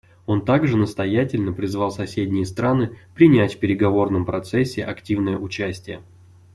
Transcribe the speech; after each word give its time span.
Он 0.25 0.43
также 0.43 0.77
настоятельно 0.77 1.53
призвал 1.53 1.91
соседние 1.91 2.47
страны 2.47 2.97
принять 3.13 3.53
в 3.53 3.59
переговорном 3.59 4.25
процессе 4.25 4.83
активное 4.83 5.37
участие. 5.37 6.01